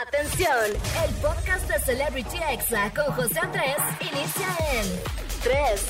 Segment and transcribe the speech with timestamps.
[0.00, 0.48] Atención,
[1.06, 4.86] el podcast de Celebrity Exa con José Andrés inicia en
[5.42, 5.86] 3,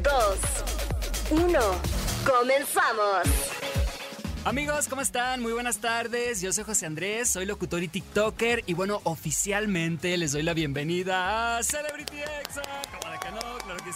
[0.00, 1.60] 2, 1.
[2.24, 3.22] Comenzamos.
[4.44, 5.42] Amigos, ¿cómo están?
[5.42, 6.40] Muy buenas tardes.
[6.40, 11.58] Yo soy José Andrés, soy locutor y TikToker y bueno, oficialmente les doy la bienvenida
[11.58, 12.62] a Celebrity Exa.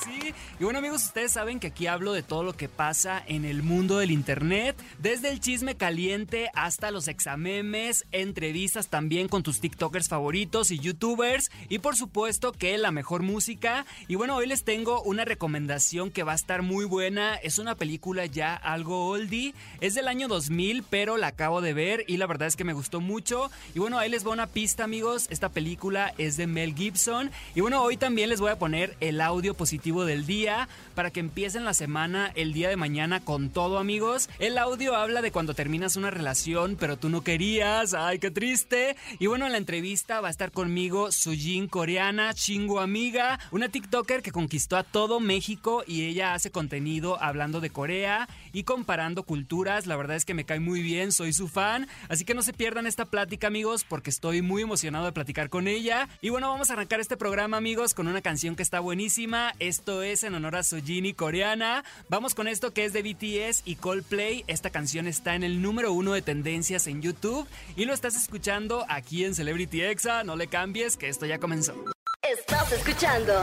[0.01, 0.35] ¿Cómo de que.
[0.59, 3.63] Y bueno, amigos, ustedes saben que aquí hablo de todo lo que pasa en el
[3.63, 10.09] mundo del internet, desde el chisme caliente hasta los examemes, entrevistas también con tus TikTokers
[10.09, 13.87] favoritos y YouTubers y por supuesto que la mejor música.
[14.09, 17.37] Y bueno, hoy les tengo una recomendación que va a estar muy buena.
[17.37, 19.55] Es una película ya algo oldie.
[19.81, 22.73] Es del año 2000, pero la acabo de ver y la verdad es que me
[22.73, 23.51] gustó mucho.
[23.75, 25.27] Y bueno, ahí les voy una pista, amigos.
[25.31, 27.31] Esta película es de Mel Gibson.
[27.55, 31.21] Y bueno, hoy también les voy a poner el audio positivo del día para que
[31.21, 34.29] empiecen la semana el día de mañana con todo, amigos.
[34.41, 37.95] El audio habla de cuando terminas una relación, pero tú no querías.
[37.95, 38.97] Ay, qué triste.
[39.21, 44.23] Y bueno, en la entrevista va a estar conmigo Sujin coreana, chingo amiga, una TikToker
[44.23, 49.87] que conquistó a todo México y ella hace contenido hablando de Corea y comparando culturas.
[49.87, 51.87] La verdad es que me cae muy bien, soy su fan.
[52.09, 55.69] Así que no se pierdan esta plática, amigos, porque estoy muy emocionado de platicar con
[55.69, 56.09] ella.
[56.23, 59.53] Y bueno, vamos a arrancar este programa, amigos, con una canción que está buenísima.
[59.77, 61.85] Esto es en honor a Sojini coreana.
[62.09, 64.43] Vamos con esto que es de BTS y Coldplay.
[64.47, 67.47] Esta canción está en el número uno de tendencias en YouTube
[67.77, 70.25] y lo estás escuchando aquí en Celebrity Exa.
[70.25, 71.75] No le cambies, que esto ya comenzó.
[72.23, 73.35] Estás escuchando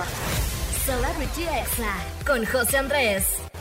[0.84, 3.53] Celebrity Exa con José Andrés.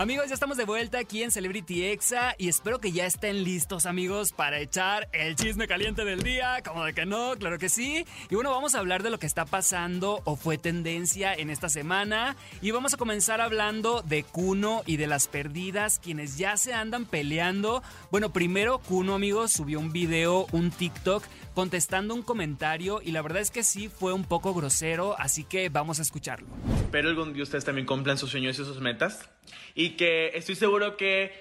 [0.00, 3.84] Amigos, ya estamos de vuelta aquí en Celebrity Exa y espero que ya estén listos,
[3.84, 6.62] amigos, para echar el chisme caliente del día.
[6.66, 8.06] Como de que no, claro que sí.
[8.30, 11.68] Y bueno, vamos a hablar de lo que está pasando o fue tendencia en esta
[11.68, 12.34] semana.
[12.62, 17.04] Y vamos a comenzar hablando de Kuno y de las perdidas, quienes ya se andan
[17.04, 17.82] peleando.
[18.10, 21.22] Bueno, primero Kuno, amigos, subió un video, un TikTok,
[21.60, 25.68] contestando un comentario y la verdad es que sí fue un poco grosero, así que
[25.68, 26.48] vamos a escucharlo.
[26.76, 29.28] Espero algún día ustedes también cumplan sus sueños y sus metas.
[29.74, 31.34] Y que estoy seguro que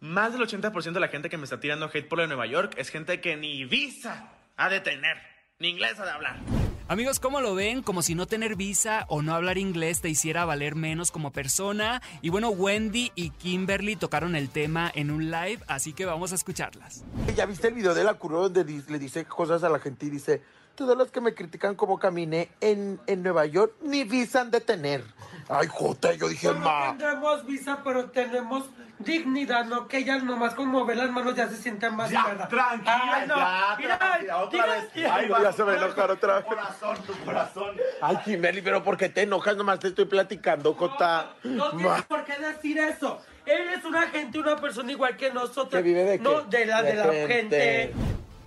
[0.00, 2.44] más del 80% de la gente que me está tirando hate por lo de Nueva
[2.44, 5.16] York es gente que ni visa ha de tener,
[5.58, 6.40] ni inglés ha de hablar.
[6.86, 7.82] Amigos, ¿cómo lo ven?
[7.82, 12.02] Como si no tener visa o no hablar inglés te hiciera valer menos como persona.
[12.20, 16.34] Y bueno, Wendy y Kimberly tocaron el tema en un live, así que vamos a
[16.34, 17.02] escucharlas.
[17.34, 20.10] ¿Ya viste el video de la curva donde le dice cosas a la gente y
[20.10, 20.42] dice,
[20.74, 24.60] todas las que me critican como caminé en, en Nueva York, ni visa han de
[24.60, 25.02] tener?
[25.48, 26.88] Ay, joder, yo dije, No ma.
[26.98, 28.64] tendremos visa, pero tenemos
[28.98, 29.88] dignidad, ¿no?
[29.88, 32.48] Que ellas nomás con mover las manos ya se sienten más Ya, ¿verdad?
[32.48, 33.36] tranquila, Ay, no.
[33.36, 34.90] ya, Mira, tranquila, otra mira, vez.
[34.94, 35.14] mira.
[35.14, 36.44] Ay, no, ya se me enojar otra vez.
[36.44, 37.76] Corazón, tu corazón.
[38.00, 39.56] Ay, Kimberly, pero ¿por qué te enojas?
[39.56, 41.34] Nomás te estoy platicando, Jota.
[41.42, 41.78] No Ma.
[41.78, 43.20] tienes por qué decir eso.
[43.46, 45.68] Él es una gente, una persona igual que nosotros.
[45.70, 46.22] ¿Que vive de qué?
[46.24, 47.28] No, de la, de De la gente.
[47.28, 47.94] gente.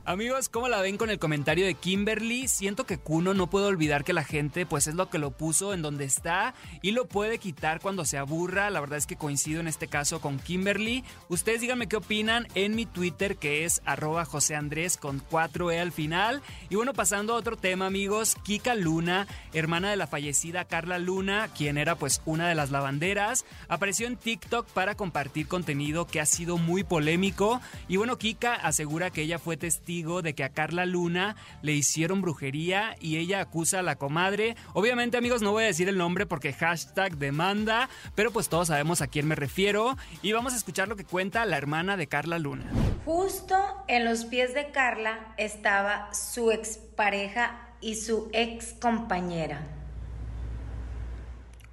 [0.08, 2.48] Amigos, ¿cómo la ven con el comentario de Kimberly?
[2.48, 5.74] Siento que Kuno no puede olvidar que la gente pues es lo que lo puso
[5.74, 8.70] en donde está y lo puede quitar cuando se aburra.
[8.70, 11.04] La verdad es que coincido en este caso con Kimberly.
[11.28, 15.92] Ustedes díganme qué opinan en mi Twitter que es arroba José Andrés con 4E al
[15.92, 16.42] final.
[16.70, 21.50] Y bueno, pasando a otro tema amigos, Kika Luna, hermana de la fallecida Carla Luna,
[21.50, 26.26] quien era pues una de las lavanderas, apareció en TikTok para compartir contenido que ha
[26.26, 27.60] sido muy polémico.
[27.90, 32.22] Y bueno, Kika asegura que ella fue testigo de que a Carla Luna le hicieron
[32.22, 34.56] brujería y ella acusa a la comadre.
[34.74, 39.02] Obviamente amigos no voy a decir el nombre porque hashtag demanda, pero pues todos sabemos
[39.02, 39.98] a quién me refiero.
[40.22, 42.66] Y vamos a escuchar lo que cuenta la hermana de Carla Luna.
[43.06, 49.62] Justo en los pies de Carla estaba su expareja y su ex compañera.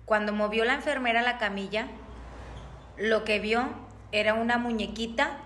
[0.07, 1.89] Cuando movió la enfermera la camilla,
[2.97, 3.69] lo que vio
[4.13, 5.44] era una muñequita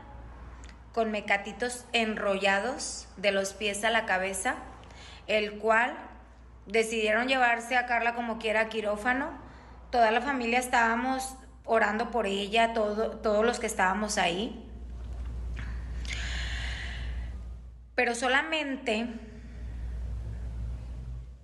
[0.92, 4.56] con mecatitos enrollados de los pies a la cabeza,
[5.26, 5.96] el cual
[6.66, 9.30] decidieron llevarse a Carla como quiera a quirófano.
[9.90, 14.64] Toda la familia estábamos orando por ella, todo, todos los que estábamos ahí.
[17.94, 19.06] Pero solamente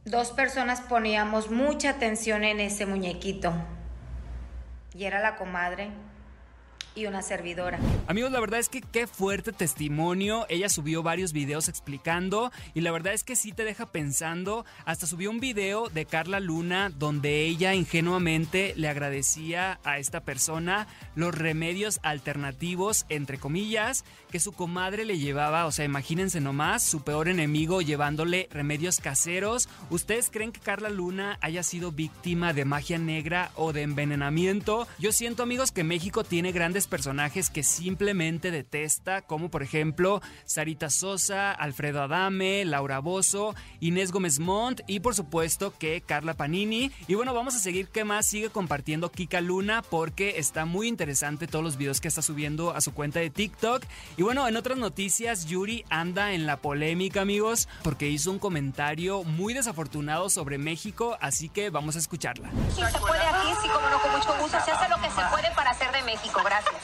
[0.04, 3.52] dos personas poníamos mucha atención en ese muñequito.
[4.94, 5.90] Y era la comadre
[6.94, 7.78] y una servidora.
[8.06, 10.46] Amigos, la verdad es que qué fuerte testimonio.
[10.48, 14.64] Ella subió varios videos explicando y la verdad es que sí te deja pensando.
[14.84, 20.86] Hasta subió un video de Carla Luna donde ella ingenuamente le agradecía a esta persona
[21.14, 25.64] los remedios alternativos, entre comillas, que su comadre le llevaba.
[25.64, 29.68] O sea, imagínense nomás, su peor enemigo llevándole remedios caseros.
[29.90, 34.88] ¿Ustedes creen que Carla Luna haya sido víctima de magia negra o de envenenamiento?
[34.98, 40.90] Yo siento, amigos, que México tiene grandes personajes que simplemente detesta, como por ejemplo Sarita
[40.90, 46.90] Sosa, Alfredo Adame, Laura Bozo, Inés Gómez Montt y por supuesto que Carla Panini.
[47.06, 51.46] Y bueno, vamos a seguir que más sigue compartiendo Kika Luna porque está muy interesante
[51.46, 53.84] todos los videos que está subiendo a su cuenta de TikTok.
[54.24, 59.52] Bueno, en otras noticias, Yuri anda en la polémica, amigos, porque hizo un comentario muy
[59.52, 62.50] desafortunado sobre México, así que vamos a escucharla.
[62.70, 64.58] Si se puede aquí, sí, como no, con mucho gusto.
[64.64, 66.40] Se hace lo que se puede para hacer de México.
[66.42, 66.74] Gracias.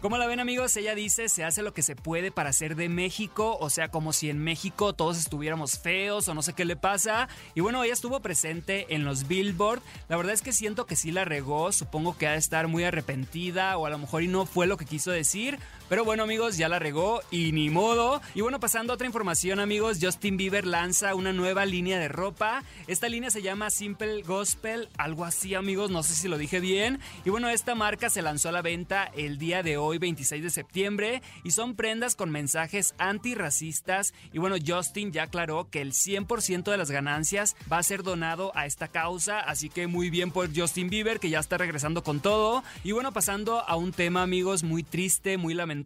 [0.00, 2.88] Como la ven amigos, ella dice se hace lo que se puede para hacer de
[2.88, 6.76] México, o sea, como si en México todos estuviéramos feos o no sé qué le
[6.76, 7.28] pasa.
[7.56, 9.82] Y bueno, ella estuvo presente en los Billboard.
[10.08, 12.84] La verdad es que siento que sí la regó, supongo que ha de estar muy
[12.84, 15.58] arrepentida o a lo mejor y no fue lo que quiso decir.
[15.88, 18.20] Pero bueno amigos, ya la regó y ni modo.
[18.34, 22.62] Y bueno, pasando a otra información amigos, Justin Bieber lanza una nueva línea de ropa.
[22.86, 27.00] Esta línea se llama Simple Gospel, algo así amigos, no sé si lo dije bien.
[27.24, 30.50] Y bueno, esta marca se lanzó a la venta el día de hoy, 26 de
[30.50, 34.12] septiembre, y son prendas con mensajes antirracistas.
[34.34, 38.52] Y bueno, Justin ya aclaró que el 100% de las ganancias va a ser donado
[38.54, 42.20] a esta causa, así que muy bien por Justin Bieber que ya está regresando con
[42.20, 42.62] todo.
[42.84, 45.77] Y bueno, pasando a un tema amigos muy triste, muy lamentable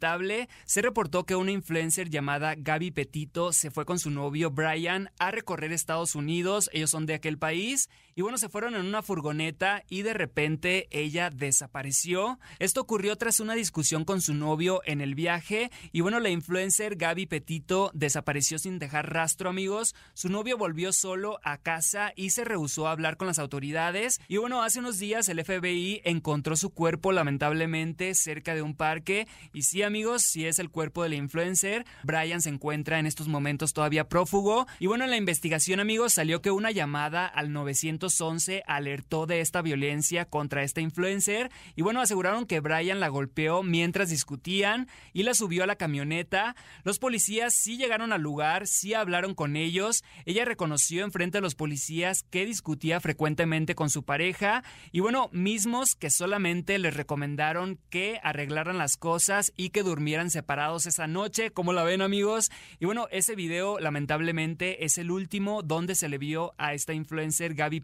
[0.64, 5.30] se reportó que una influencer llamada Gaby Petito se fue con su novio Brian a
[5.30, 6.70] recorrer Estados Unidos.
[6.72, 7.88] Ellos son de aquel país.
[8.14, 12.38] Y bueno, se fueron en una furgoneta y de repente ella desapareció.
[12.58, 15.70] Esto ocurrió tras una discusión con su novio en el viaje.
[15.92, 19.94] Y bueno, la influencer Gaby Petito desapareció sin dejar rastro, amigos.
[20.12, 24.20] Su novio volvió solo a casa y se rehusó a hablar con las autoridades.
[24.28, 29.26] Y bueno, hace unos días el FBI encontró su cuerpo lamentablemente cerca de un parque.
[29.54, 31.86] Y sí, amigos, si es el cuerpo de la influencer.
[32.02, 34.66] Brian se encuentra en estos momentos todavía prófugo.
[34.78, 37.52] Y bueno, en la investigación, amigos, salió que una llamada al
[38.02, 41.50] 911 alertó de esta violencia contra esta influencer.
[41.76, 46.56] Y bueno, aseguraron que Brian la golpeó mientras discutían y la subió a la camioneta.
[46.82, 50.02] Los policías sí llegaron al lugar, sí hablaron con ellos.
[50.24, 54.64] Ella reconoció enfrente de los policías que discutía frecuentemente con su pareja.
[54.90, 60.86] Y bueno, mismos que solamente les recomendaron que arreglaran las cosas y que durmieran separados
[60.86, 62.50] esa noche, como la ven amigos.
[62.80, 67.54] Y bueno, ese video lamentablemente es el último donde se le vio a esta influencer
[67.54, 67.80] Gaby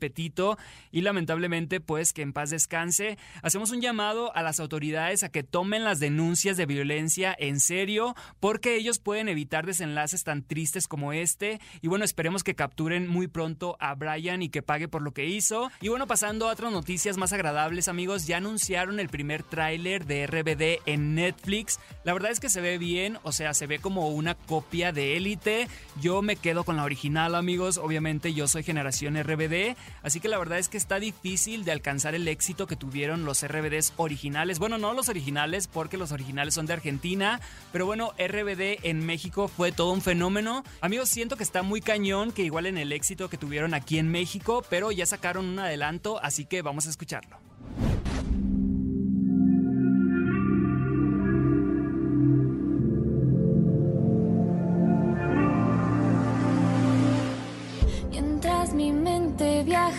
[0.91, 3.19] Y lamentablemente pues que en paz descanse.
[3.43, 8.15] Hacemos un llamado a las autoridades a que tomen las denuncias de violencia en serio
[8.41, 11.61] porque ellos pueden evitar desenlaces tan tristes como este.
[11.81, 15.27] Y bueno, esperemos que capturen muy pronto a Brian y que pague por lo que
[15.27, 15.71] hizo.
[15.81, 20.27] Y bueno, pasando a otras noticias más agradables amigos, ya anunciaron el primer tráiler de
[20.27, 21.79] RBD en Netflix.
[22.05, 25.17] La verdad es que se ve bien, o sea, se ve como una copia de
[25.17, 25.69] Élite.
[26.01, 27.79] Yo me quedo con la original, amigos.
[27.79, 32.15] Obviamente yo soy generación RBD, así que la verdad es que está difícil de alcanzar
[32.15, 34.59] el éxito que tuvieron los RBDs originales.
[34.59, 37.41] Bueno, no los originales, porque los originales son de Argentina,
[37.73, 40.65] pero bueno, RBD en México fue todo un fenómeno.
[40.81, 44.11] Amigos, siento que está muy cañón que igual en el éxito que tuvieron aquí en
[44.11, 47.39] México, pero ya sacaron un adelanto, así que vamos a escucharlo.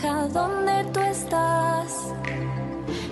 [0.01, 2.13] Viaja donde tú estás,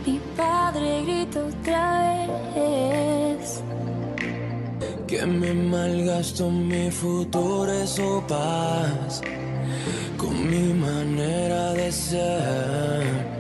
[0.06, 2.26] mi padre grita otra
[2.56, 3.64] vez.
[5.08, 9.22] Que me malgasto mi futuro es o paz
[10.18, 13.38] con mi manera de ser.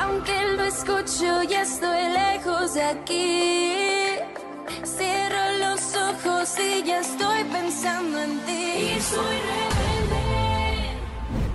[0.00, 3.72] Aunque lo escucho y estoy lejos de aquí,
[4.84, 8.96] cierro los ojos y ya estoy pensando en ti.
[8.96, 9.67] Y soy.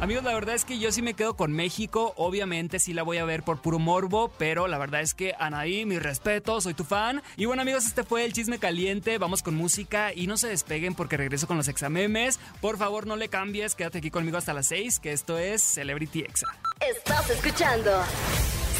[0.03, 2.13] Amigos, la verdad es que yo sí me quedo con México.
[2.17, 5.85] Obviamente sí la voy a ver por puro morbo, pero la verdad es que Anaí,
[5.85, 7.23] mi respeto, soy tu fan.
[7.37, 9.17] Y bueno, amigos, este fue el chisme caliente.
[9.17, 12.37] Vamos con música y no se despeguen porque regreso con los examemes.
[12.59, 16.19] Por favor, no le cambies, quédate aquí conmigo hasta las 6, que esto es Celebrity
[16.19, 16.47] Exa.
[16.81, 18.03] Estás escuchando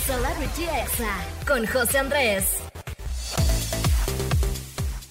[0.05, 2.72] Celebrity Exa con José Andrés.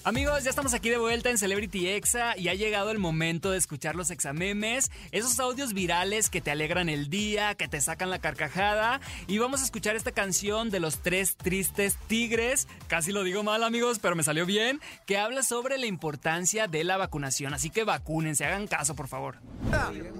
[0.05, 3.57] Amigos, ya estamos aquí de vuelta en Celebrity Exa y ha llegado el momento de
[3.57, 8.19] escuchar los examemes, esos audios virales que te alegran el día, que te sacan la
[8.19, 8.99] carcajada.
[9.27, 13.63] Y vamos a escuchar esta canción de los tres tristes tigres, casi lo digo mal
[13.63, 17.53] amigos, pero me salió bien, que habla sobre la importancia de la vacunación.
[17.53, 19.37] Así que vacúnense, hagan caso por favor.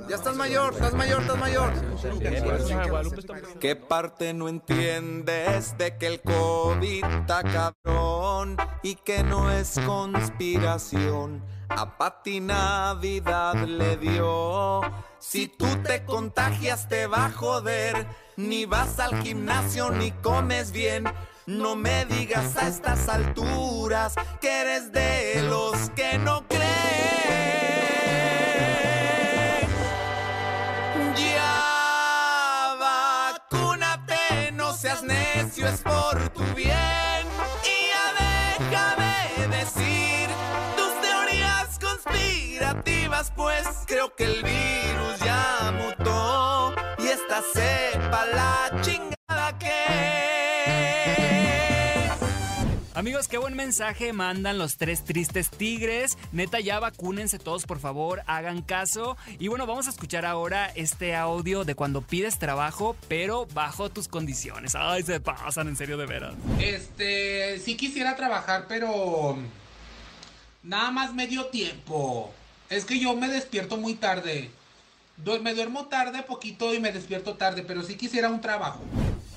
[0.07, 1.73] Ya estás mayor, estás mayor, estás mayor.
[3.59, 11.43] ¿Qué parte no entiendes de que el COVID está cabrón y que no es conspiración.
[11.69, 14.81] A Pati Navidad le dio.
[15.19, 18.07] Si tú te contagias te va a joder.
[18.35, 21.05] Ni vas al gimnasio ni comes bien.
[21.45, 26.63] No me digas a estas alturas que eres de los que no creen.
[31.15, 37.27] Ya vacúnate, no seas necio, es por tu bien.
[37.63, 39.12] Y ya
[39.47, 40.29] decir.
[40.77, 47.92] Tus teorías conspirativas, pues creo que el virus ya mutó y esta sepa
[53.13, 56.17] Amigos, qué buen mensaje mandan los tres tristes tigres.
[56.31, 59.17] Neta, ya vacúnense todos, por favor, hagan caso.
[59.37, 64.07] Y bueno, vamos a escuchar ahora este audio de cuando pides trabajo, pero bajo tus
[64.07, 64.73] condiciones.
[64.73, 66.33] Ay, se pasan, en serio, de veras.
[66.59, 69.37] Este, sí quisiera trabajar, pero
[70.63, 72.33] nada más medio tiempo.
[72.71, 74.49] Es que yo me despierto muy tarde.
[75.43, 78.81] Me duermo tarde poquito y me despierto tarde, pero sí quisiera un trabajo.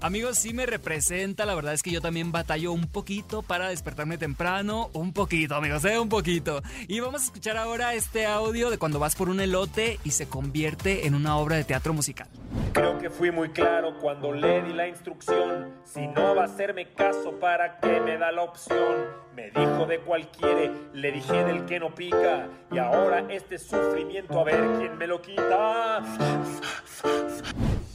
[0.07, 1.45] Amigos, sí me representa.
[1.47, 4.89] La verdad es que yo también batallo un poquito para despertarme temprano.
[4.93, 5.99] Un poquito, amigos, ¿eh?
[5.99, 6.63] Un poquito.
[6.87, 10.29] Y vamos a escuchar ahora este audio de cuando vas por un elote y se
[10.29, 12.29] convierte en una obra de teatro musical.
[12.73, 15.75] Creo que fui muy claro cuando le di la instrucción.
[15.85, 19.07] Si no va a hacerme caso, ¿para qué me da la opción?
[19.35, 22.47] Me dijo de cuál quiere, le dije del que no pica.
[22.71, 26.01] Y ahora este sufrimiento, a ver quién me lo quita.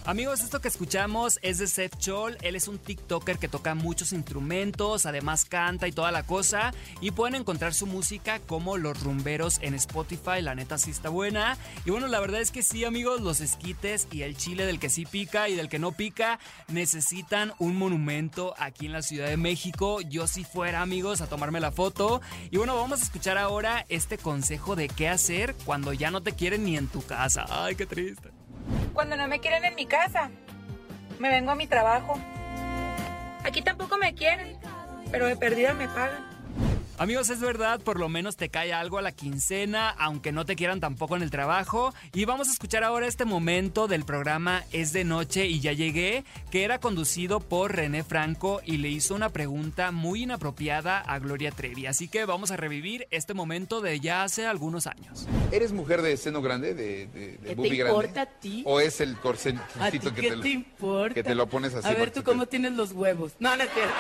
[0.03, 2.36] Amigos, esto que escuchamos es de Seth Chol.
[2.41, 6.74] Él es un TikToker que toca muchos instrumentos, además canta y toda la cosa.
[7.01, 10.41] Y pueden encontrar su música como Los Rumberos en Spotify.
[10.41, 11.55] La neta sí está buena.
[11.86, 14.89] Y bueno, la verdad es que sí, amigos, los esquites y el chile del que
[14.89, 19.38] sí pica y del que no pica necesitan un monumento aquí en la Ciudad de
[19.38, 20.01] México.
[20.01, 22.22] Yo si fuera, amigos, a tomarme la foto.
[22.50, 26.31] Y bueno, vamos a escuchar ahora este consejo de qué hacer cuando ya no te
[26.31, 27.46] quieren ni en tu casa.
[27.50, 28.40] Ay, qué triste.
[28.93, 30.29] Cuando no me quieren en mi casa,
[31.19, 32.19] me vengo a mi trabajo.
[33.43, 34.57] Aquí tampoco me quieren,
[35.12, 36.31] pero de perdida me pagan.
[37.01, 40.55] Amigos, es verdad, por lo menos te cae algo a la quincena, aunque no te
[40.55, 41.96] quieran tampoco en el trabajo.
[42.13, 46.24] Y vamos a escuchar ahora este momento del programa Es de Noche y ya llegué,
[46.51, 51.50] que era conducido por René Franco y le hizo una pregunta muy inapropiada a Gloria
[51.50, 51.88] Trevi.
[51.88, 55.27] Así que vamos a revivir este momento de ya hace algunos años.
[55.51, 58.20] ¿Eres mujer de seno grande, de, de, de ¿Qué te importa grande?
[58.20, 58.62] a ti?
[58.67, 61.15] ¿O es el ¿A ti corsetito que te, te importa?
[61.15, 61.88] que te lo pones así?
[61.88, 63.31] A ver, tú cómo tienes los huevos.
[63.39, 63.96] No, no es cierto.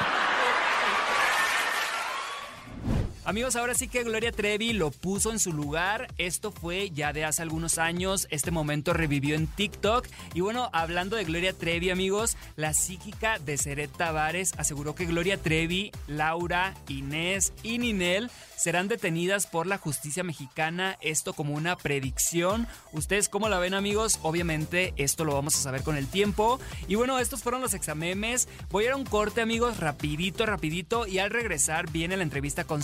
[3.31, 6.13] Amigos, ahora sí que Gloria Trevi lo puso en su lugar.
[6.17, 8.27] Esto fue ya de hace algunos años.
[8.29, 10.05] Este momento revivió en TikTok.
[10.33, 15.37] Y bueno, hablando de Gloria Trevi, amigos, la psíquica de Seret Tavares aseguró que Gloria
[15.37, 20.97] Trevi, Laura, Inés y Ninel serán detenidas por la justicia mexicana.
[20.99, 22.67] Esto como una predicción.
[22.91, 24.19] ¿Ustedes cómo la ven, amigos?
[24.23, 26.59] Obviamente, esto lo vamos a saber con el tiempo.
[26.89, 28.49] Y bueno, estos fueron los examemes.
[28.69, 31.07] Voy a ir un corte, amigos, rapidito, rapidito.
[31.07, 32.83] Y al regresar viene la entrevista con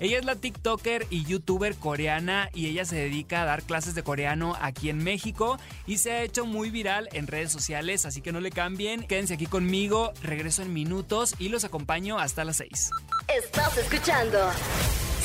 [0.00, 4.02] Ella es la TikToker y YouTuber coreana y ella se dedica a dar clases de
[4.02, 8.32] coreano aquí en México y se ha hecho muy viral en redes sociales, así que
[8.32, 9.06] no le cambien.
[9.06, 12.90] Quédense aquí conmigo, regreso en minutos y los acompaño hasta las 6.
[13.28, 14.38] Estás escuchando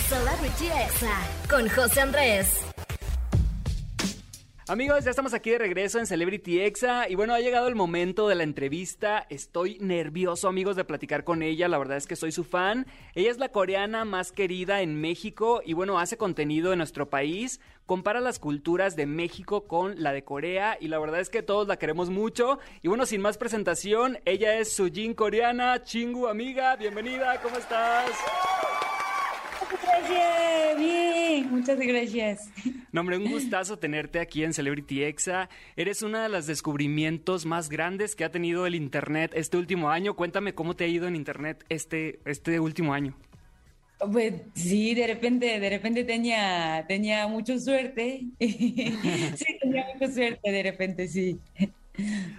[0.07, 1.17] Celebrity Exa
[1.49, 2.68] con José Andrés.
[4.69, 8.27] Amigos, ya estamos aquí de regreso en Celebrity Exa y bueno, ha llegado el momento
[8.27, 9.25] de la entrevista.
[9.31, 11.67] Estoy nervioso, amigos, de platicar con ella.
[11.67, 12.85] La verdad es que soy su fan.
[13.15, 17.59] Ella es la coreana más querida en México y bueno, hace contenido en nuestro país.
[17.87, 21.67] Compara las culturas de México con la de Corea y la verdad es que todos
[21.67, 22.59] la queremos mucho.
[22.83, 25.81] Y bueno, sin más presentación, ella es Sujin coreana.
[25.81, 28.11] Chingu, amiga, bienvenida, ¿cómo estás?
[30.07, 32.49] Gracias, bien, muchas gracias.
[32.91, 35.49] No, hombre, un gustazo tenerte aquí en Celebrity Exa.
[35.75, 40.15] Eres una de las descubrimientos más grandes que ha tenido el Internet este último año.
[40.15, 43.15] Cuéntame cómo te ha ido en Internet este, este último año.
[43.99, 48.25] Pues sí, de repente, de repente tenía, tenía mucha suerte.
[48.39, 51.37] sí, tenía mucha suerte, de repente, sí.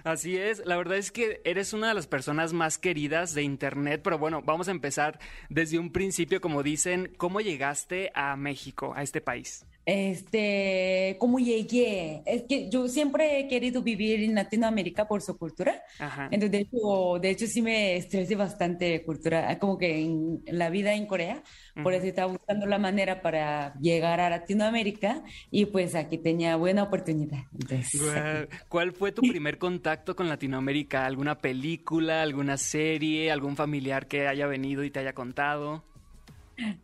[0.03, 4.01] Así es, la verdad es que eres una de las personas más queridas de Internet,
[4.03, 9.03] pero bueno, vamos a empezar desde un principio, como dicen, ¿cómo llegaste a México, a
[9.03, 9.65] este país?
[9.85, 12.21] Este, ¿cómo llegué?
[12.25, 15.83] Es que yo siempre he querido vivir en Latinoamérica por su cultura.
[15.99, 16.25] Ajá.
[16.31, 20.69] Entonces, de hecho, de hecho sí me estresé bastante cultura, como que en, en la
[20.69, 21.41] vida en Corea.
[21.81, 26.83] Por eso estaba buscando la manera para llegar a Latinoamérica y pues aquí tenía buena
[26.83, 27.45] oportunidad.
[27.59, 28.01] Entonces.
[28.69, 31.05] ¿Cuál fue tu primer contacto con Latinoamérica?
[31.05, 35.83] ¿Alguna película, alguna serie, algún familiar que haya venido y te haya contado?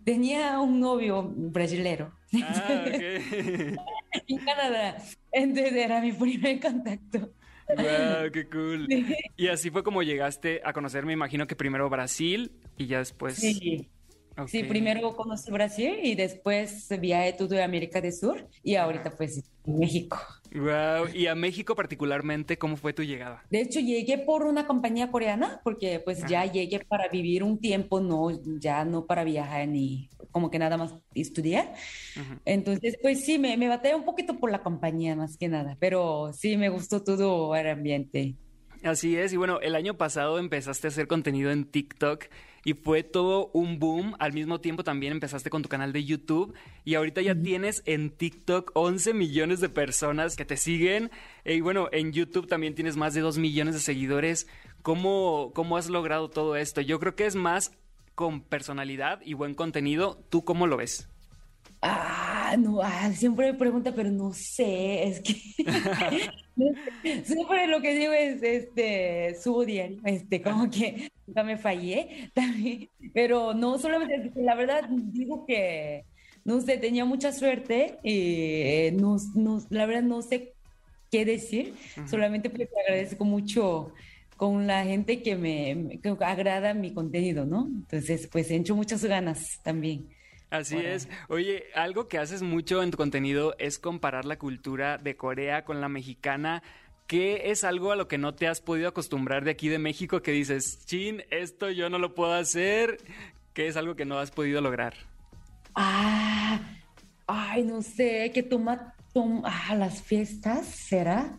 [0.03, 2.11] tenía un novio brasilero
[2.43, 3.01] Ah, ok.
[4.27, 4.97] en Canadá.
[5.31, 7.33] Entonces era mi primer contacto.
[7.69, 8.87] Wow, qué cool.
[9.35, 13.35] Y así fue como llegaste a conocer, me imagino que primero Brasil y ya después.
[13.35, 13.89] Sí.
[14.37, 14.47] Ok.
[14.49, 20.17] Sí, primero conocí Brasil y después viajé todo América del Sur y ahorita pues México.
[20.53, 21.09] Wow.
[21.13, 23.43] Y a México particularmente, ¿cómo fue tu llegada?
[23.49, 27.99] De hecho, llegué por una compañía coreana porque pues ya llegué para vivir un tiempo,
[27.99, 28.29] no,
[28.59, 31.73] ya no para viajar ni como que nada más estudiar.
[32.45, 36.31] Entonces, pues sí, me, me batallé un poquito por la compañía más que nada, pero
[36.31, 38.35] sí me gustó todo el ambiente.
[38.83, 42.25] Así es, y bueno, el año pasado empezaste a hacer contenido en TikTok
[42.67, 44.17] y fue todo un boom.
[44.19, 48.09] Al mismo tiempo también empezaste con tu canal de YouTube y ahorita ya tienes en
[48.09, 51.09] TikTok 11 millones de personas que te siguen.
[51.45, 54.47] Y bueno, en YouTube también tienes más de 2 millones de seguidores.
[54.81, 56.81] ¿Cómo, ¿Cómo has logrado todo esto?
[56.81, 57.71] Yo creo que es más
[58.15, 60.21] con personalidad y buen contenido.
[60.29, 61.07] ¿Tú cómo lo ves?
[61.81, 65.39] Ah, no, ah, siempre me pregunta, pero no sé, es que
[67.23, 72.89] siempre lo que digo es, este, subo diario, este, como que nunca me fallé, también,
[73.13, 76.05] pero no solamente, la verdad digo que,
[76.43, 80.53] no sé, tenía mucha suerte y no, no, la verdad no sé
[81.11, 81.73] qué decir,
[82.07, 83.93] solamente pues agradezco mucho
[84.35, 87.67] con la gente que me que agrada mi contenido, ¿no?
[87.67, 90.07] Entonces, pues he hecho muchas ganas también.
[90.49, 91.09] Así es.
[91.27, 95.81] Oye, algo que haces mucho en tu contenido es comparar la cultura de Corea con
[95.81, 96.63] la mexicana.
[97.05, 100.21] ¿Qué es algo a lo que no te has podido acostumbrar de aquí de México
[100.21, 102.97] que dices, chin, esto yo no lo puedo hacer?
[103.53, 104.93] ¿Qué es algo que no has podido lograr?
[105.73, 106.59] Ah,
[107.27, 111.37] ay, no sé, que toma, toma ah, las fiestas, ¿será?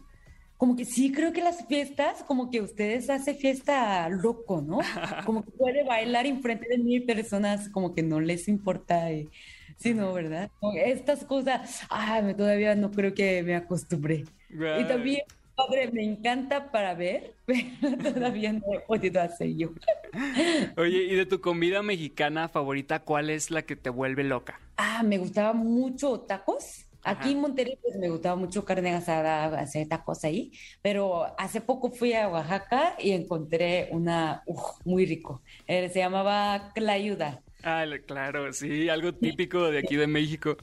[0.59, 4.79] Como que sí, creo que las fiestas, como que ustedes hacen fiesta loco, ¿no?
[5.25, 9.11] Como que puede bailar enfrente de mil personas, como que no les importa.
[9.13, 9.31] eh,
[9.79, 10.51] Sí, no, ¿verdad?
[10.77, 14.25] Estas cosas, ah, todavía no creo que me acostumbré.
[14.73, 14.87] Y Right.
[14.87, 15.23] también,
[15.55, 19.75] padre, me encanta para ver, pero todavía no he podido hacer yo.
[20.77, 24.61] Oye, ¿y de tu comida mexicana favorita, cuál es la que te vuelve loca?
[24.77, 26.88] Ah, me gustaba mucho tacos.
[27.05, 31.91] Aquí en Monterrey pues me gustaba mucho carne asada, hacer tacos ahí, pero hace poco
[31.91, 35.43] fui a Oaxaca y encontré una uf, muy rico.
[35.67, 37.43] Eh, se llamaba Clayuda.
[37.63, 40.57] Ah, la- claro, sí, algo típico de aquí de México.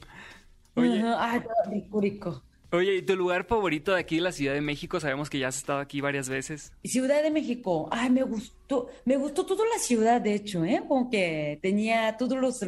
[0.74, 2.42] Oye, todo rico, rico.
[2.70, 5.00] oye, ¿y tu lugar favorito de aquí la Ciudad de México?
[5.00, 6.72] Sabemos que ya has estado aquí varias veces.
[6.84, 10.82] Ciudad de México, ay, me gustó, me gustó toda la ciudad, de hecho, ¿eh?
[10.86, 12.62] Como que tenía todos los,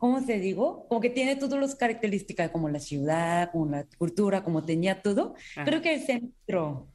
[0.00, 0.86] ¿cómo se digo?
[0.88, 5.34] Como que tiene todas las características, como la ciudad, como la cultura, como tenía todo.
[5.54, 5.64] Ajá.
[5.66, 6.88] Creo que el centro,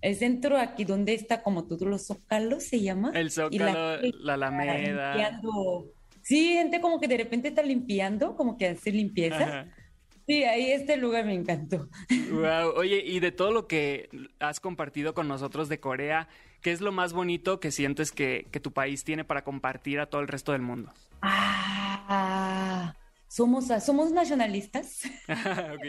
[0.00, 3.10] el centro aquí donde está como todos los zócalos, se llama.
[3.14, 5.14] El Y Zócalo, gente la Alameda.
[5.14, 5.92] limpiando.
[6.22, 9.42] Sí, gente como que de repente está limpiando, como que hace limpieza.
[9.42, 9.74] Ajá.
[10.28, 11.88] Sí, ahí este lugar me encantó.
[12.26, 12.72] Wow.
[12.76, 14.10] Oye, y de todo lo que
[14.40, 16.28] has compartido con nosotros de Corea,
[16.60, 20.10] ¿qué es lo más bonito que sientes que, que tu país tiene para compartir a
[20.10, 20.92] todo el resto del mundo?
[21.22, 22.94] Ah,
[23.28, 25.02] somos, somos nacionalistas.
[25.74, 25.84] Ok.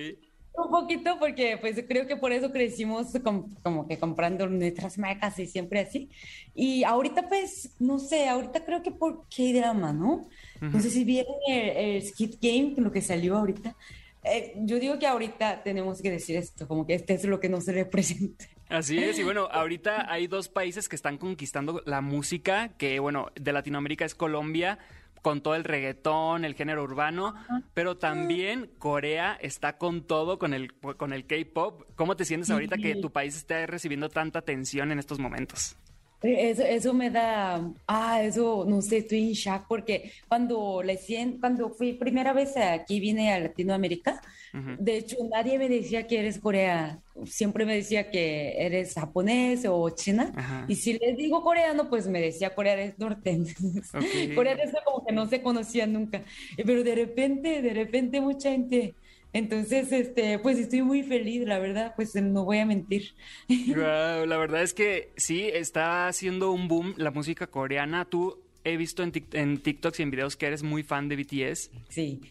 [0.54, 5.40] Un poquito porque pues creo que por eso crecimos com- como que comprando nuestras marcas
[5.40, 6.10] y siempre así.
[6.54, 10.28] Y ahorita pues, no sé, ahorita creo que por K-drama, ¿no?
[10.72, 13.78] No sé si vieron el, el Skid Game, lo que salió ahorita.
[14.30, 17.50] Eh, yo digo que ahorita tenemos que decir esto, como que este es lo que
[17.50, 18.46] nos representa.
[18.70, 23.28] Así es, y bueno, ahorita hay dos países que están conquistando la música, que bueno,
[23.36, 24.80] de Latinoamérica es Colombia,
[25.22, 27.36] con todo el reggaetón, el género urbano,
[27.74, 31.84] pero también Corea está con todo, con el, con el K-pop.
[31.96, 35.76] ¿Cómo te sientes ahorita que tu país esté recibiendo tanta atención en estos momentos?
[36.22, 41.40] Eh, Eso, eso me da, ah, eso, no sé, estoy en shock porque cuando, recién,
[41.40, 44.22] cuando fui primera vez aquí, vine a Latinoamérica,
[44.80, 49.90] de hecho nadie me decía que eres Corea, siempre me decía que eres japonés o
[49.92, 50.66] china, Ajá.
[50.68, 53.40] y si les digo coreano, pues me decía Corea del Norte,
[53.94, 54.36] Ok.
[54.36, 56.24] Corea del Sur como que no se conocía nunca,
[56.66, 58.96] pero de repente, de repente mucha gente...
[59.32, 63.14] Entonces, este, pues estoy muy feliz, la verdad, pues no voy a mentir.
[63.48, 68.06] La verdad es que sí, está haciendo un boom la música coreana.
[68.06, 71.72] Tú he visto en, en TikToks y en videos que eres muy fan de BTS.
[71.90, 72.22] Sí.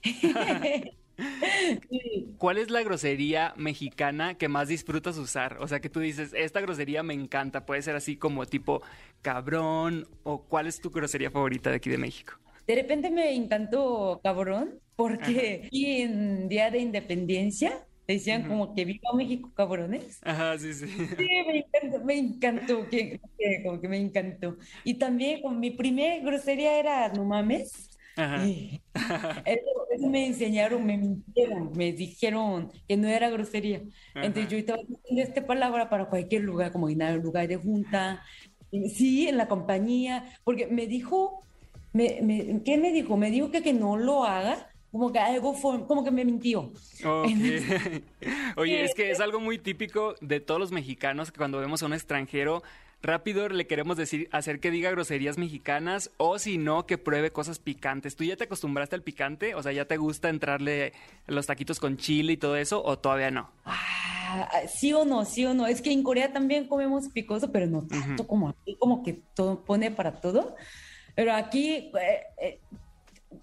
[2.38, 5.56] ¿Cuál es la grosería mexicana que más disfrutas usar?
[5.60, 7.66] O sea, que tú dices, esta grosería me encanta.
[7.66, 8.82] Puede ser así como tipo
[9.20, 12.34] cabrón o cuál es tu grosería favorita de aquí de México.
[12.66, 19.10] De repente me encantó cabrón, porque aquí en Día de Independencia decían como que viva
[19.16, 20.20] México, cabrones.
[20.22, 20.86] Ajá, sí, sí.
[21.16, 24.56] Sí, me encantó, me encantó, que, que como que me encantó.
[24.84, 28.44] Y también con mi primer grosería era no mames, Ajá.
[28.44, 28.82] Y
[29.44, 33.82] eso, eso me enseñaron, me mintieron, me dijeron que no era grosería.
[34.20, 34.52] Entonces Ajá.
[34.52, 38.22] yo estaba diciendo esta palabra para cualquier lugar, como en el lugar de junta,
[38.70, 41.48] y sí, en la compañía, porque me dijo,
[41.92, 43.16] me, me- ¿qué me dijo?
[43.16, 46.72] Me dijo que, que no lo haga, como que algo fue, como que me mintió.
[48.56, 51.86] Oye, es que es algo muy típico de todos los mexicanos que cuando vemos a
[51.86, 52.62] un extranjero,
[53.02, 57.58] rápido le queremos decir, hacer que diga groserías mexicanas o si no, que pruebe cosas
[57.58, 58.16] picantes.
[58.16, 59.54] ¿Tú ya te acostumbraste al picante?
[59.54, 60.92] O sea, ¿ya te gusta entrarle
[61.26, 63.50] los taquitos con chile y todo eso o todavía no?
[63.64, 65.66] Ah, sí o no, sí o no.
[65.66, 69.64] Es que en Corea también comemos picoso, pero no tanto como aquí, como que todo
[69.64, 70.56] pone para todo.
[71.14, 72.60] Pero aquí, eh, eh,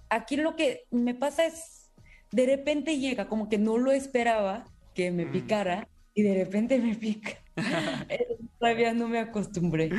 [0.10, 1.92] aquí lo que me pasa es,
[2.32, 6.96] de repente llega, como que no lo esperaba que me picara y de repente me
[6.96, 7.32] pica.
[8.10, 9.92] Eh, Todavía no me acostumbré.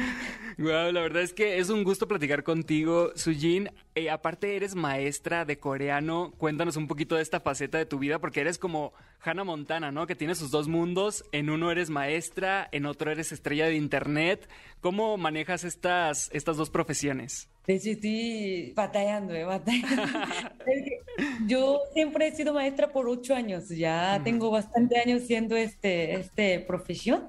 [0.58, 3.70] Wow, la verdad es que es un gusto platicar contigo, Sujin.
[3.94, 6.32] Eh, aparte, eres maestra de coreano.
[6.38, 10.06] Cuéntanos un poquito de esta faceta de tu vida, porque eres como Hannah Montana, ¿no?
[10.06, 11.24] Que tiene sus dos mundos.
[11.32, 14.48] En uno eres maestra, en otro eres estrella de internet.
[14.80, 17.48] ¿Cómo manejas estas, estas dos profesiones?
[17.66, 20.02] De hecho, estoy batallando, eh, batallando.
[21.46, 26.60] Yo siempre he sido maestra por ocho años, ya tengo bastante años siendo este, este
[26.60, 27.28] profesión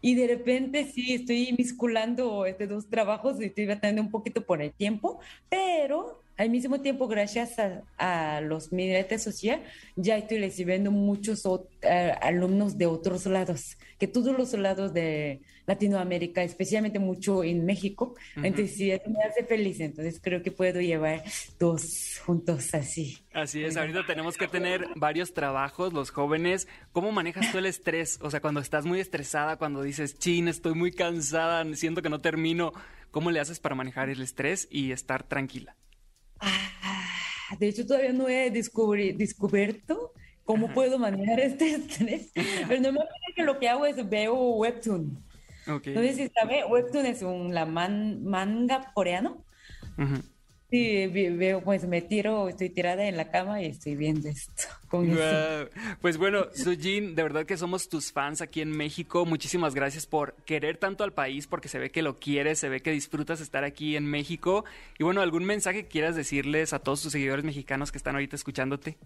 [0.00, 4.60] y de repente sí estoy misculando este dos trabajos y estoy batallando un poquito por
[4.60, 9.64] el tiempo, pero al mismo tiempo, gracias a, a los migrates sociales,
[9.96, 11.44] ya estoy recibiendo muchos
[11.82, 18.14] eh, alumnos de otros lados, que todos los lados de Latinoamérica, especialmente mucho en México.
[18.36, 18.46] Ujú.
[18.46, 19.80] Entonces, sí, eso me hace feliz.
[19.80, 21.22] Entonces, creo que puedo llevar
[21.58, 23.18] dos juntos así.
[23.32, 26.68] Así es, ahorita tenemos que tener varios trabajos, los jóvenes.
[26.92, 28.18] ¿Cómo manejas tú el estrés?
[28.22, 32.20] O sea, cuando estás muy estresada, cuando dices, chin, estoy muy cansada, siento que no
[32.20, 32.72] termino,
[33.10, 35.76] ¿cómo le haces para manejar el estrés y estar tranquila?
[37.58, 40.12] De hecho, todavía no he descubierto
[40.44, 42.30] cómo puedo manejar este estrés.
[42.34, 45.22] Pero normalmente que lo que hago es veo webtoon.
[45.68, 45.88] Ok.
[45.88, 49.44] No sé si sabe, webtoon es un la man- manga coreano.
[49.98, 50.22] Ujú.
[50.70, 54.64] Sí, veo, pues me tiro, estoy tirada en la cama y estoy viendo esto.
[54.88, 55.16] Con eso.
[55.18, 55.68] Guau.
[56.00, 59.26] Pues bueno, Sujin, de verdad que somos tus fans aquí en México.
[59.26, 62.80] Muchísimas gracias por querer tanto al país, porque se ve que lo quieres, se ve
[62.80, 64.64] que disfrutas estar aquí en México.
[64.98, 68.36] Y bueno, ¿algún mensaje que quieras decirles a todos tus seguidores mexicanos que están ahorita
[68.36, 68.96] escuchándote?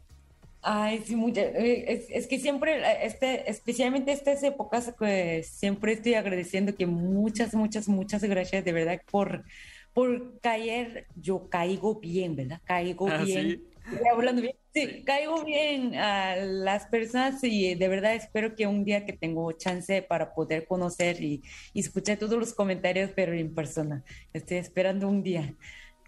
[0.69, 5.93] Ay, sí, mucha, eh, es, es que siempre, eh, este, especialmente estas épocas, pues siempre
[5.93, 9.45] estoy agradeciendo que muchas, muchas, muchas gracias de verdad por,
[9.93, 12.61] por caer, yo caigo bien, ¿verdad?
[12.65, 13.63] Caigo Ah, bien.
[13.89, 14.01] ¿sí?
[14.13, 14.57] Hablando bien.
[14.75, 19.53] Sí, caigo bien a las personas y de verdad espero que un día que tengo
[19.53, 24.05] chance para poder conocer y, y escuchar todos los comentarios, pero en persona.
[24.33, 25.55] Estoy esperando un día.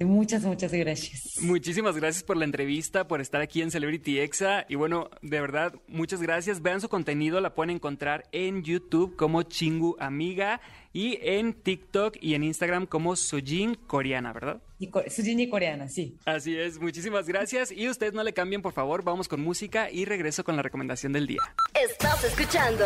[0.00, 1.38] Muchas, muchas gracias.
[1.42, 4.64] Muchísimas gracias por la entrevista, por estar aquí en Celebrity Exa.
[4.68, 6.62] Y bueno, de verdad, muchas gracias.
[6.62, 10.60] Vean su contenido, la pueden encontrar en YouTube como Chingu Amiga
[10.92, 14.62] y en TikTok y en Instagram como Sojin Coreana, ¿verdad?
[14.78, 16.16] Y co- Sujin y coreana, sí.
[16.24, 17.72] Así es, muchísimas gracias.
[17.72, 19.02] Y ustedes no le cambien, por favor.
[19.02, 21.40] Vamos con música y regreso con la recomendación del día.
[21.74, 22.84] Estás escuchando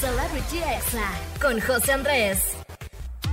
[0.00, 2.56] Celebrity Exa con José Andrés.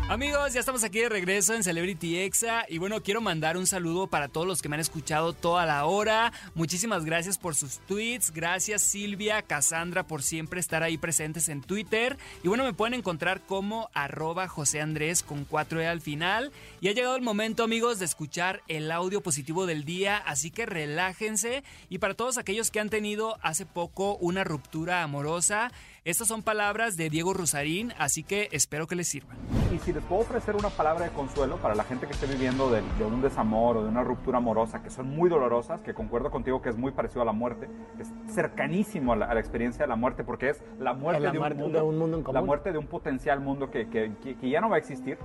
[0.08, 4.06] Amigos, ya estamos aquí de regreso en Celebrity Exa y bueno, quiero mandar un saludo
[4.06, 6.32] para todos los que me han escuchado toda la hora.
[6.54, 12.20] Muchísimas gracias por sus tweets, gracias Silvia, Cassandra por siempre estar ahí presentes en Twitter.
[12.44, 16.52] Y bueno, me pueden encontrar como arroba José Andrés con 4E al final.
[16.82, 20.68] Y ha llegado el momento amigos de escuchar el audio positivo del día, así que
[20.68, 21.64] relájense.
[21.90, 25.72] Y para todos aquellos que han tenido hace poco una ruptura amorosa,
[26.06, 29.38] estas son palabras de Diego Rosarín, así que espero que les sirvan.
[29.74, 32.70] Y si les puedo ofrecer una palabra de consuelo para la gente que esté viviendo
[32.70, 36.30] de, de un desamor o de una ruptura amorosa, que son muy dolorosas, que concuerdo
[36.30, 39.84] contigo que es muy parecido a la muerte, es cercanísimo a la, a la experiencia
[39.84, 42.24] de la muerte, porque es la muerte, la de, un mundo, de un mundo en
[42.24, 42.46] la común.
[42.46, 45.18] muerte de un potencial mundo que, que- que- que ya no va a existir.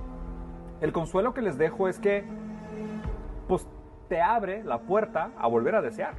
[0.81, 2.23] El consuelo que les dejo es que,
[3.47, 3.67] pues,
[4.09, 6.15] te abre la puerta a volver a desear.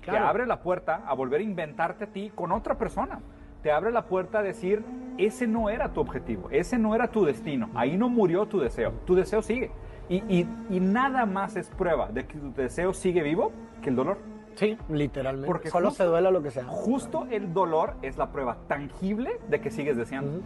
[0.00, 0.28] Te Claro.
[0.28, 3.18] abre la puerta a volver a inventarte a ti con otra persona.
[3.64, 4.84] Te abre la puerta a decir,
[5.16, 8.92] ese no era tu objetivo, ese no era tu destino, ahí no murió tu deseo,
[9.06, 9.70] tu deseo sigue.
[10.10, 14.18] Y, y- nada más es prueba de que tu deseo sigue vivo que el dolor.
[14.56, 15.46] Sí, literalmente.
[15.46, 16.64] Porque Solo justo- se duela lo que sea.
[16.64, 20.42] Justo el dolor es la prueba tangible de que sigues deseando.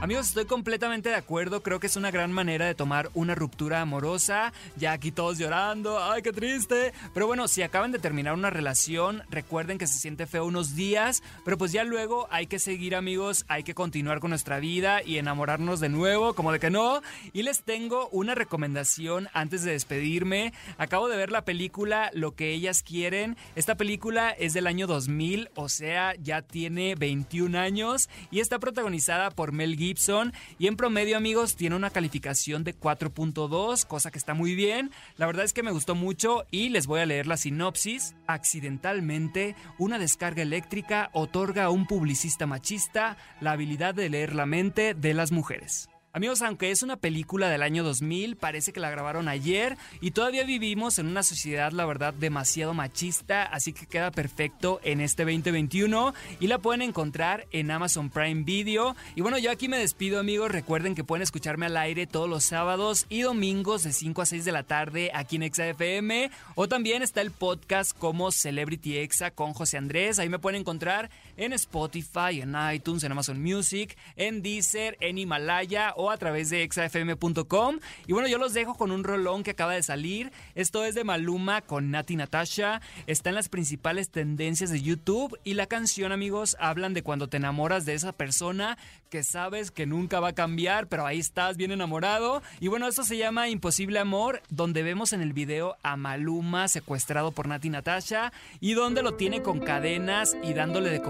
[0.00, 1.62] Amigos, estoy completamente de acuerdo.
[1.62, 4.52] Creo que es una gran manera de tomar una ruptura amorosa.
[4.76, 6.02] Ya aquí todos llorando.
[6.02, 6.92] ¡Ay, qué triste!
[7.12, 11.22] Pero bueno, si acaban de terminar una relación, recuerden que se siente feo unos días.
[11.44, 13.44] Pero pues ya luego hay que seguir, amigos.
[13.48, 17.02] Hay que continuar con nuestra vida y enamorarnos de nuevo, como de que no.
[17.34, 20.54] Y les tengo una recomendación antes de despedirme.
[20.78, 23.36] Acabo de ver la película Lo que ellas quieren.
[23.56, 29.30] Esta película es del año 2000, o sea, ya tiene 21 años y está protagonizada
[29.32, 34.34] por Mel Gibson y en promedio, amigos, tiene una calificación de 4.2, cosa que está
[34.34, 34.92] muy bien.
[35.16, 38.14] La verdad es que me gustó mucho y les voy a leer la sinopsis.
[38.28, 44.94] Accidentalmente, una descarga eléctrica otorga a un publicista machista la habilidad de leer la mente
[44.94, 45.89] de las mujeres.
[46.12, 50.42] Amigos, aunque es una película del año 2000, parece que la grabaron ayer y todavía
[50.42, 56.12] vivimos en una sociedad, la verdad, demasiado machista, así que queda perfecto en este 2021
[56.40, 58.96] y la pueden encontrar en Amazon Prime Video.
[59.14, 60.50] Y bueno, yo aquí me despido, amigos.
[60.50, 64.44] Recuerden que pueden escucharme al aire todos los sábados y domingos de 5 a 6
[64.44, 69.52] de la tarde aquí en ExaFM o también está el podcast como Celebrity Exa con
[69.52, 70.18] José Andrés.
[70.18, 71.08] Ahí me pueden encontrar
[71.40, 76.62] en Spotify, en iTunes, en Amazon Music, en Deezer, en Himalaya o a través de
[76.62, 77.78] exafm.com.
[78.06, 80.30] Y bueno, yo los dejo con un rolón que acaba de salir.
[80.54, 82.82] Esto es de Maluma con Nati Natasha.
[83.06, 87.38] Está en las principales tendencias de YouTube y la canción, amigos, hablan de cuando te
[87.38, 88.76] enamoras de esa persona
[89.08, 92.42] que sabes que nunca va a cambiar, pero ahí estás bien enamorado.
[92.60, 97.32] Y bueno, esto se llama Imposible Amor, donde vemos en el video a Maluma secuestrado
[97.32, 101.02] por Nati Natasha y donde lo tiene con cadenas y dándole de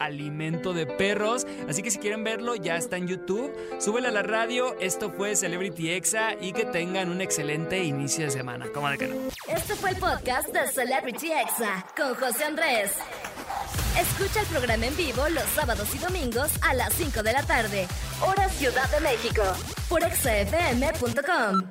[0.00, 1.46] alimento de perros.
[1.68, 3.52] Así que si quieren verlo, ya está en YouTube.
[3.78, 4.78] Súbele a la radio.
[4.80, 8.66] Esto fue Celebrity Exa y que tengan un excelente inicio de semana.
[8.72, 9.16] ¿Cómo de que no?
[9.48, 12.92] Este fue el podcast de Celebrity Exa con José Andrés.
[13.98, 17.86] Escucha el programa en vivo los sábados y domingos a las 5 de la tarde,
[18.20, 19.42] hora Ciudad de México,
[19.88, 21.70] por exafm.com.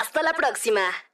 [0.00, 1.09] Hasta la próxima.